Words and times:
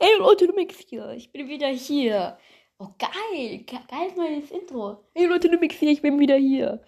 Ey 0.00 0.16
Leute, 0.20 0.46
du 0.46 0.52
Mix 0.52 0.78
hier. 0.88 1.10
Ich 1.10 1.32
bin 1.32 1.48
wieder 1.48 1.66
hier. 1.66 2.38
Oh, 2.78 2.86
geil. 3.00 3.58
Ge 3.66 3.78
geiles 3.90 4.14
neues 4.14 4.50
Intro. 4.52 5.04
Ey 5.14 5.26
Leute, 5.26 5.48
du 5.48 5.58
Mix 5.58 5.74
hier. 5.74 5.90
Ich 5.90 6.02
bin 6.02 6.20
wieder 6.20 6.36
hier. 6.36 6.80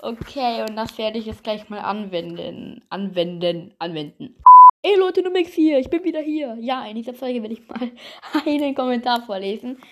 Okay, 0.00 0.62
und 0.62 0.74
das 0.74 0.96
werde 0.96 1.18
ich 1.18 1.26
jetzt 1.26 1.44
gleich 1.44 1.68
mal 1.68 1.80
anwenden. 1.80 2.82
Anwenden. 2.88 3.74
Anwenden. 3.78 4.34
Ey 4.82 4.96
Leute, 4.96 5.22
du 5.22 5.28
Mix 5.28 5.52
hier. 5.52 5.78
Ich 5.78 5.90
bin 5.90 6.02
wieder 6.04 6.20
hier. 6.20 6.56
Ja, 6.58 6.86
in 6.86 6.96
dieser 6.96 7.12
Folge 7.12 7.42
werde 7.42 7.52
ich 7.52 7.68
mal 7.68 7.90
einen 8.46 8.74
Kommentar 8.74 9.20
vorlesen. 9.26 9.82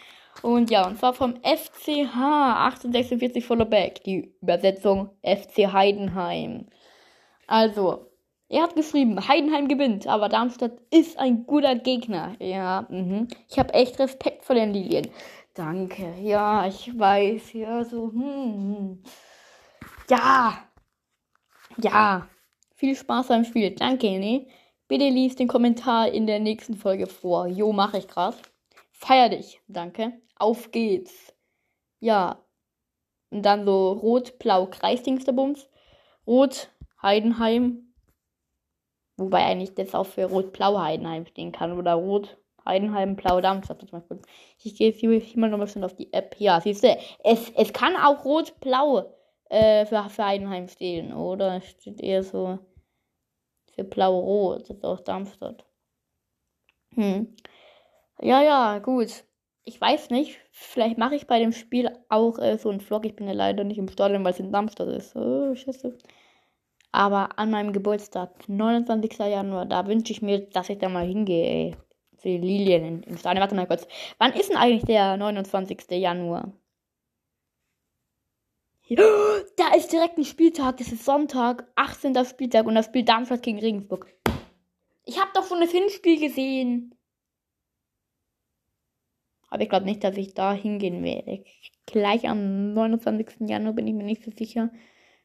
Und 0.41 0.71
ja, 0.71 0.87
und 0.87 0.99
zwar 0.99 1.13
vom 1.13 1.35
FCH 1.43 2.17
1846 2.17 3.45
Followback. 3.45 4.03
Die 4.05 4.33
Übersetzung 4.41 5.11
FC 5.23 5.71
Heidenheim. 5.71 6.69
Also, 7.47 8.07
er 8.49 8.63
hat 8.63 8.77
geschrieben, 8.77 9.27
Heidenheim 9.27 9.67
gewinnt, 9.67 10.07
aber 10.07 10.29
Darmstadt 10.29 10.81
ist 10.91 11.19
ein 11.19 11.47
guter 11.47 11.75
Gegner. 11.75 12.37
Ja, 12.39 12.87
mhm. 12.91 13.29
ich 13.49 13.59
habe 13.59 13.75
echt 13.75 13.99
Respekt 13.99 14.45
vor 14.45 14.55
den 14.55 14.73
Lilien. 14.73 15.09
Danke. 15.55 16.15
Ja, 16.21 16.67
ich 16.67 16.97
weiß. 16.99 17.55
Ja, 17.55 17.83
so. 17.83 18.13
Hm. 18.13 18.23
hm. 18.23 19.03
Ja. 20.11 20.59
Ja. 21.79 22.29
Viel 22.75 22.95
Spaß 22.95 23.29
beim 23.29 23.45
Spiel. 23.45 23.71
Danke, 23.71 24.19
ne? 24.19 24.47
Bitte 24.87 25.09
lies 25.09 25.35
den 25.35 25.49
Kommentar 25.49 26.09
in 26.13 26.27
der 26.27 26.41
nächsten 26.41 26.77
Folge 26.77 27.07
vor. 27.07 27.47
Jo, 27.47 27.73
mache 27.73 27.99
ich 27.99 28.07
grad. 28.07 28.37
Feier 28.93 29.31
dich. 29.31 29.61
Danke. 29.67 30.13
Auf 30.37 30.71
geht's. 30.71 31.35
Ja. 32.01 32.45
Und 33.31 33.43
dann 33.43 33.65
so 33.65 33.93
rot-blau 33.93 34.67
Kreisdingsterbums. 34.67 35.71
Rot 36.27 36.69
Heidenheim, 37.03 37.86
Wobei 39.17 39.45
eigentlich 39.45 39.75
das 39.75 39.95
auch 39.95 40.07
für 40.07 40.27
Rot-Blau 40.27 40.79
Heidenheim 40.79 41.27
stehen 41.27 41.53
kann. 41.53 41.79
Oder 41.79 41.95
Rot 41.95 42.37
Heidenheim, 42.67 43.17
Blau 43.17 43.41
Darmstadt. 43.41 43.85
Ich 44.63 44.77
gehe 44.77 44.93
hier 44.93 45.23
mal 45.37 45.49
nochmal 45.49 45.69
schon 45.69 45.85
auf 45.85 45.95
die 45.95 46.13
App. 46.13 46.37
Ja, 46.39 46.61
siehst 46.61 46.85
du, 46.85 46.97
es, 47.25 47.51
es 47.57 47.73
kann 47.73 47.97
auch 47.97 48.25
Rot-Blau 48.25 49.15
äh, 49.49 49.87
für, 49.87 50.09
für 50.11 50.25
Heidenheim 50.27 50.69
stehen. 50.69 51.15
Oder 51.15 51.61
steht 51.63 52.01
eher 52.01 52.23
so 52.23 52.59
für 53.75 53.85
Blau-Rot. 53.85 54.69
Das 54.69 54.77
ist 54.77 54.85
auch 54.85 55.01
Darmstadt. 55.01 55.65
Hm. 56.95 57.35
Ja, 58.21 58.43
ja, 58.43 58.79
gut. 58.79 59.25
Ich 59.65 59.81
weiß 59.81 60.11
nicht. 60.11 60.39
Vielleicht 60.51 60.99
mache 60.99 61.15
ich 61.15 61.27
bei 61.27 61.39
dem 61.39 61.53
Spiel 61.53 61.91
auch 62.09 62.39
äh, 62.39 62.57
so 62.59 62.71
einen 62.71 62.81
Vlog. 62.81 63.05
Ich 63.05 63.17
bin 63.17 63.27
ja 63.27 63.33
leider 63.33 63.65
nicht 63.65 63.79
im 63.79 63.89
Stadion, 63.89 64.25
weil 64.25 64.33
es 64.33 64.41
in 64.41 64.53
Darmstadt 64.53 64.89
ist. 64.89 65.17
Oh, 65.17 65.55
scheiße. 65.55 65.97
Aber 66.97 67.39
an 67.39 67.51
meinem 67.51 67.75
Geburtstag, 67.75 68.49
29. 68.49 69.19
Januar, 69.19 69.67
da 69.67 69.87
wünsche 69.87 70.15
ich 70.15 70.23
mir, 70.23 70.49
dass 70.49 70.71
ich 70.71 70.79
da 70.79 70.89
mal 70.89 71.07
hingehe, 71.07 71.45
ey. 71.45 71.77
Für 72.17 72.29
die 72.29 72.39
Lilien 72.39 73.03
im 73.03 73.19
Stadion. 73.19 73.43
Warte 73.43 73.55
mal 73.55 73.67
kurz. 73.67 73.87
Wann 74.17 74.33
ist 74.33 74.49
denn 74.49 74.57
eigentlich 74.57 74.87
der 74.87 75.19
29. 75.19 75.91
Januar? 75.91 76.55
Da 78.89 79.75
ist 79.77 79.93
direkt 79.93 80.17
ein 80.17 80.25
Spieltag. 80.25 80.79
Das 80.79 80.91
ist 80.91 81.05
Sonntag, 81.05 81.71
18. 81.75 82.17
Spieltag 82.25 82.65
und 82.65 82.77
das 82.77 82.87
Spiel 82.87 83.03
Darmstadt 83.03 83.43
gegen 83.43 83.59
Regensburg. 83.59 84.07
Ich 85.05 85.21
habe 85.21 85.33
doch 85.35 85.47
schon 85.47 85.61
das 85.61 85.73
Hinspiel 85.73 86.19
gesehen. 86.19 86.95
Aber 89.51 89.63
ich 89.63 89.69
glaube 89.69 89.85
nicht, 89.85 90.03
dass 90.03 90.17
ich 90.17 90.33
da 90.33 90.55
hingehen 90.55 91.05
werde. 91.05 91.45
Gleich 91.85 92.27
am 92.27 92.73
29. 92.73 93.51
Januar 93.51 93.75
bin 93.75 93.87
ich 93.87 93.93
mir 93.93 94.05
nicht 94.05 94.25
so 94.25 94.31
sicher. 94.31 94.71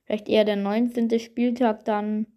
Vielleicht 0.06 0.30
eher 0.30 0.46
der 0.46 0.56
19. 0.56 1.20
Spieltag 1.20 1.86
dann 1.86 2.28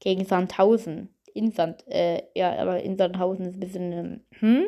gegen 0.00 0.24
Sandhausen. 0.24 1.14
In 1.32 1.52
Sand, 1.52 1.86
äh, 1.86 2.22
ja, 2.34 2.58
aber 2.58 2.82
in 2.82 2.96
Sandhausen 2.96 3.46
ist 3.46 3.54
ein 3.54 3.60
bisschen, 3.60 3.92
ähm, 3.92 4.20
hm? 4.40 4.66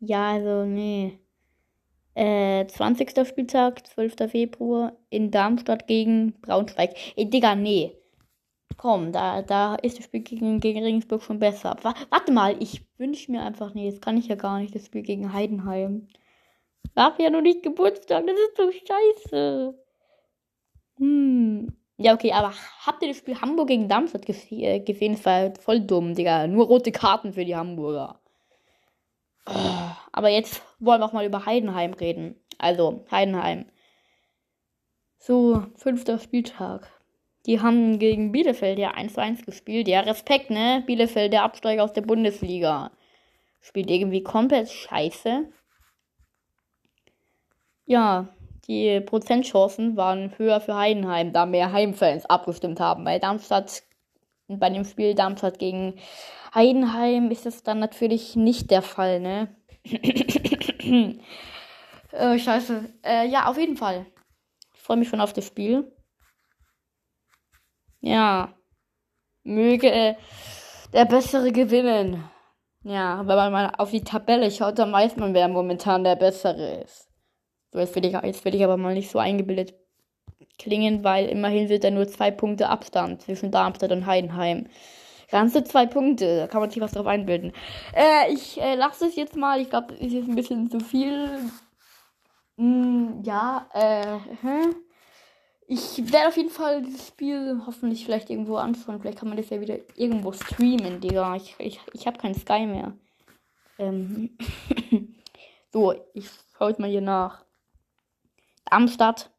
Ja, 0.00 0.32
also, 0.32 0.64
nee. 0.64 1.18
Äh, 2.14 2.66
20. 2.66 3.26
Spieltag, 3.26 3.86
12. 3.86 4.28
Februar, 4.30 4.96
in 5.10 5.30
Darmstadt 5.30 5.86
gegen 5.86 6.32
Braunschweig. 6.40 6.94
Ey, 7.16 7.28
Digga, 7.30 7.54
nee. 7.54 7.92
Komm, 8.76 9.12
da, 9.12 9.42
da 9.42 9.74
ist 9.76 9.98
das 9.98 10.06
Spiel 10.06 10.20
gegen, 10.20 10.60
gegen 10.60 10.82
Regensburg 10.82 11.22
schon 11.22 11.38
besser. 11.38 11.76
W 11.82 11.90
warte 12.10 12.32
mal, 12.32 12.56
ich 12.62 12.82
wünsche 12.98 13.30
mir 13.30 13.42
einfach, 13.42 13.74
nee, 13.74 13.90
das 13.90 14.00
kann 14.00 14.16
ich 14.16 14.28
ja 14.28 14.36
gar 14.36 14.58
nicht, 14.58 14.74
das 14.74 14.86
Spiel 14.86 15.02
gegen 15.02 15.32
Heidenheim. 15.32 16.08
Ich 16.84 17.24
ja 17.24 17.30
noch 17.30 17.42
nicht 17.42 17.62
Geburtstag, 17.62 18.26
das 18.26 18.36
ist 18.36 18.56
so 18.56 18.70
scheiße. 18.72 19.74
Hm. 21.00 21.72
Ja, 21.96 22.14
okay, 22.14 22.32
aber 22.32 22.54
habt 22.86 23.02
ihr 23.02 23.08
das 23.08 23.18
Spiel 23.18 23.40
Hamburg 23.40 23.68
gegen 23.68 23.88
Darmstadt 23.88 24.28
äh, 24.28 24.80
gesehen? 24.80 25.14
Das 25.14 25.24
war 25.24 25.32
halt 25.34 25.58
voll 25.58 25.80
dumm, 25.80 26.14
Digga. 26.14 26.46
Nur 26.46 26.66
rote 26.66 26.92
Karten 26.92 27.32
für 27.32 27.44
die 27.44 27.56
Hamburger. 27.56 28.20
Aber 30.12 30.28
jetzt 30.28 30.62
wollen 30.78 31.00
wir 31.00 31.06
auch 31.06 31.12
mal 31.12 31.26
über 31.26 31.46
Heidenheim 31.46 31.94
reden. 31.94 32.36
Also, 32.58 33.04
Heidenheim. 33.10 33.66
So, 35.18 35.64
fünfter 35.76 36.18
Spieltag. 36.18 36.90
Die 37.46 37.60
haben 37.60 37.98
gegen 37.98 38.32
Bielefeld 38.32 38.78
ja 38.78 38.92
1 38.92 39.14
zu 39.14 39.20
1 39.20 39.44
gespielt. 39.44 39.88
Ja, 39.88 40.00
Respekt, 40.00 40.50
ne? 40.50 40.82
Bielefeld, 40.86 41.32
der 41.32 41.42
Absteiger 41.42 41.84
aus 41.84 41.92
der 41.92 42.02
Bundesliga. 42.02 42.92
Spielt 43.60 43.90
irgendwie 43.90 44.22
komplett 44.22 44.70
scheiße. 44.70 45.50
Ja, 47.86 48.28
die 48.70 49.00
Prozentchancen 49.00 49.96
waren 49.96 50.38
höher 50.38 50.60
für 50.60 50.76
Heidenheim, 50.76 51.32
da 51.32 51.44
mehr 51.44 51.72
Heimfans 51.72 52.24
abgestimmt 52.26 52.78
haben. 52.78 53.02
Bei 53.02 53.18
Darmstadt, 53.18 53.82
bei 54.46 54.70
dem 54.70 54.84
Spiel 54.84 55.16
Darmstadt 55.16 55.58
gegen 55.58 55.98
Heidenheim 56.54 57.32
ist 57.32 57.46
das 57.46 57.64
dann 57.64 57.80
natürlich 57.80 58.36
nicht 58.36 58.70
der 58.70 58.82
Fall, 58.82 59.18
ne? 59.18 59.56
äh, 62.12 62.38
scheiße. 62.38 62.84
Äh, 63.04 63.26
ja, 63.28 63.46
auf 63.46 63.58
jeden 63.58 63.76
Fall. 63.76 64.06
Ich 64.72 64.80
freue 64.80 64.98
mich 64.98 65.08
schon 65.08 65.20
auf 65.20 65.32
das 65.32 65.48
Spiel. 65.48 65.92
Ja. 68.00 68.54
Möge 69.42 69.90
äh, 69.90 70.14
der 70.92 71.06
Bessere 71.06 71.50
gewinnen. 71.50 72.22
Ja, 72.84 73.18
wenn 73.26 73.36
man 73.36 73.52
mal 73.52 73.72
auf 73.78 73.90
die 73.90 74.04
Tabelle 74.04 74.48
schaut, 74.52 74.78
dann 74.78 74.92
weiß 74.92 75.16
man, 75.16 75.34
wer 75.34 75.48
momentan 75.48 76.04
der 76.04 76.14
Bessere 76.14 76.82
ist. 76.84 77.09
So, 77.72 77.78
jetzt 77.78 77.94
will 77.94 78.04
ich, 78.04 78.12
jetzt 78.12 78.44
will 78.44 78.54
ich 78.54 78.64
aber 78.64 78.76
mal 78.76 78.94
nicht 78.94 79.10
so 79.10 79.18
eingebildet 79.18 79.74
klingen, 80.60 81.02
weil 81.02 81.26
immerhin 81.26 81.68
wird 81.68 81.84
da 81.84 81.90
nur 81.90 82.06
zwei 82.06 82.30
Punkte 82.30 82.68
Abstand 82.68 83.22
zwischen 83.22 83.50
Darmstadt 83.50 83.92
und 83.92 84.06
Heidenheim. 84.06 84.66
Ganze 85.30 85.64
zwei 85.64 85.86
Punkte, 85.86 86.38
da 86.38 86.46
kann 86.48 86.60
man 86.60 86.70
sich 86.70 86.80
was 86.80 86.92
drauf 86.92 87.06
einbilden. 87.06 87.52
Äh, 87.94 88.32
ich 88.32 88.60
äh, 88.60 88.74
lasse 88.74 89.06
es 89.06 89.16
jetzt 89.16 89.36
mal, 89.36 89.60
ich 89.60 89.70
glaube, 89.70 89.94
das 89.94 90.00
ist 90.00 90.12
jetzt 90.12 90.28
ein 90.28 90.34
bisschen 90.34 90.70
zu 90.70 90.80
viel. 90.80 91.28
Mm, 92.56 93.22
ja, 93.22 93.66
äh, 93.72 94.18
hä? 94.42 94.74
Ich 95.68 96.12
werde 96.12 96.28
auf 96.28 96.36
jeden 96.36 96.50
Fall 96.50 96.82
dieses 96.82 97.06
Spiel 97.06 97.62
hoffentlich 97.64 98.04
vielleicht 98.04 98.28
irgendwo 98.28 98.56
anschauen. 98.56 99.00
Vielleicht 99.00 99.18
kann 99.18 99.28
man 99.28 99.38
das 99.38 99.50
ja 99.50 99.60
wieder 99.60 99.78
irgendwo 99.94 100.32
streamen, 100.32 101.00
Digga. 101.00 101.36
Ich, 101.36 101.54
ich, 101.58 101.80
ich 101.92 102.06
habe 102.08 102.18
keinen 102.18 102.34
Sky 102.34 102.66
mehr. 102.66 102.92
Ähm. 103.78 104.36
so, 105.72 105.94
ich 106.12 106.28
schaue 106.58 106.70
jetzt 106.70 106.80
mal 106.80 106.90
hier 106.90 107.00
nach. 107.00 107.44
Darmstadt. 108.70 109.32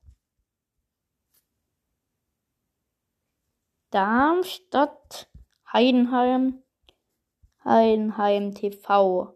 Darmstadt, 3.92 5.30
Heidenheim, 5.72 6.62
Heidenheim 7.64 8.54
TV. 8.54 9.34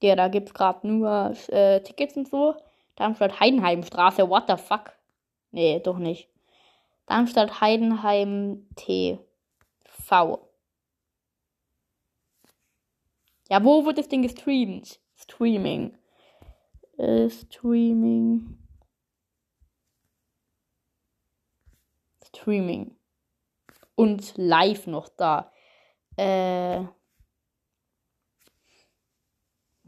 Ja, 0.00 0.14
da 0.14 0.28
gibt's 0.28 0.54
gerade 0.54 0.86
nur 0.86 1.34
äh, 1.48 1.80
Tickets 1.82 2.16
und 2.16 2.28
so. 2.28 2.54
Darmstadt 2.94 3.40
Heidenheim 3.40 3.82
Straße, 3.82 4.28
what 4.28 4.44
the 4.48 4.56
fuck? 4.56 4.92
Nee, 5.50 5.80
doch 5.80 5.98
nicht. 5.98 6.28
Darmstadt 7.06 7.60
Heidenheim 7.60 8.68
TV. 8.76 10.48
Ja, 13.48 13.64
wo 13.64 13.84
wird 13.84 13.98
das 13.98 14.08
Ding 14.08 14.22
gestreamt? 14.22 15.00
Streaming 15.16 15.98
äh, 17.02 17.28
Streaming. 17.28 18.58
Streaming. 22.24 22.96
Und 23.94 24.34
live 24.36 24.86
noch 24.86 25.08
da. 25.08 25.52
Äh. 26.16 26.84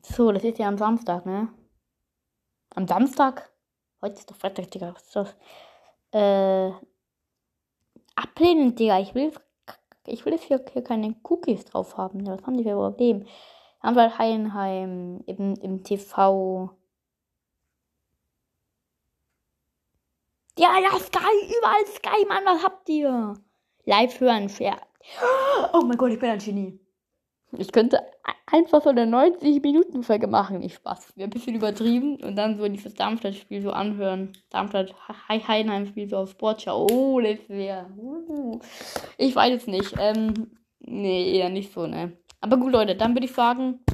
So, 0.02 0.32
das 0.32 0.44
ist 0.44 0.58
ja 0.58 0.69
am 0.69 0.76
Samstag, 0.76 1.25
ne? 1.25 1.49
Am 2.75 2.87
Samstag? 2.87 3.50
Heute 4.02 4.17
ist 4.17 4.31
doch 4.31 4.37
Freitag, 4.37 4.70
Digga. 4.70 4.94
Was 4.94 5.05
ist 5.05 5.17
das? 5.17 5.37
Äh. 6.10 6.72
Ablehnen, 8.17 8.75
Digga. 8.75 9.00
Ich 9.00 9.14
will, 9.14 9.32
ich 10.06 10.25
will 10.25 10.34
jetzt 10.34 10.44
hier, 10.44 10.64
hier 10.72 10.82
keine 10.84 11.14
Cookies 11.22 11.64
drauf 11.64 11.96
haben. 11.96 12.26
Was 12.26 12.43
haben 12.43 12.56
die 12.56 12.64
für 12.64 12.70
ein 12.70 12.76
Problem? 12.76 13.26
Haben 13.81 13.96
wir 13.96 14.19
Heidenheim 14.19 15.22
im, 15.26 15.55
im 15.55 15.84
TV. 15.84 16.70
Ja, 20.56 20.79
ja, 20.79 20.91
Sky, 20.99 21.56
überall 21.59 21.87
Sky, 21.87 22.27
Mann, 22.29 22.45
was 22.45 22.62
habt 22.62 22.89
ihr? 22.89 23.35
Live 23.87 24.21
hören, 24.21 24.51
ja. 24.59 24.77
Oh 25.73 25.83
mein 25.85 25.99
Gott, 25.99 26.12
ich 26.12 26.19
bin 26.21 26.31
ein 26.31 26.39
Genie. 26.39 26.81
Ich 27.59 27.73
könnte 27.73 28.01
einfach 28.47 28.83
so 28.83 28.91
eine 28.91 29.05
90-Minuten-Folge 29.05 30.27
machen. 30.27 30.59
Nicht 30.61 30.77
Spaß. 30.77 31.17
Wäre 31.17 31.29
ein 31.29 31.31
bisschen 31.31 31.55
übertrieben. 31.55 32.17
Und 32.23 32.37
dann 32.37 32.56
so 32.56 32.67
dieses 32.69 32.95
Darmstadt-Spiel 32.95 33.62
so 33.62 33.71
anhören. 33.71 34.33
Darmstadt-Heidenheim-Spiel 34.51 36.09
so 36.09 36.19
auf 36.19 36.31
Sportschau. 36.31 36.87
Oh, 36.91 37.21
das 37.21 37.49
wäre. 37.49 37.87
Uh. 37.97 38.61
Ich 39.19 39.35
weiß 39.37 39.55
es 39.55 39.67
nicht. 39.67 39.95
Ähm, 39.99 40.56
nee, 40.81 41.37
eher 41.39 41.49
nicht 41.49 41.73
so, 41.73 41.87
ne? 41.87 42.17
Aber 42.41 42.56
gut, 42.56 42.73
Leute, 42.73 42.97
dann 42.97 43.15
würde 43.15 43.27
ich 43.27 43.35
sagen, 43.35 43.85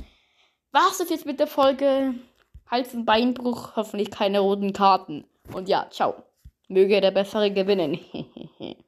war's 0.73 0.99
das 0.99 1.11
jetzt 1.11 1.27
mit 1.27 1.41
der 1.41 1.47
Folge. 1.47 2.15
Hals- 2.71 2.95
und 2.95 3.05
Beinbruch, 3.05 3.77
hoffentlich 3.77 4.11
keine 4.11 4.41
roten 4.41 4.73
Karten. 4.73 5.25
Und 5.53 5.69
ja, 5.69 5.89
ciao. 5.91 6.15
Möge 6.71 7.01
der 7.01 7.11
Bessere 7.11 7.51
gewinnen. 7.51 7.99